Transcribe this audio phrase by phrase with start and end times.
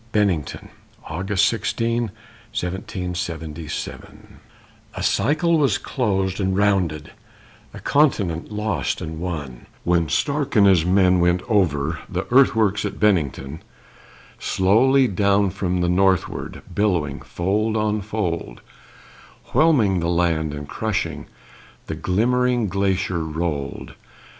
[0.13, 0.69] BENNINGTON
[1.05, 2.09] [August 16,
[2.51, 4.39] 1777]
[4.95, 7.11] A cycle was closed and rounded,
[7.71, 12.99] A continent lost and won, When Stark and his men went over The earthworks at
[12.99, 13.61] Bennington.
[14.39, 18.61] Slowly down from the northward, Billowing fold on fold,
[19.53, 21.27] Whelming the land and crushing,
[21.85, 23.93] The glimmering glacier rolled.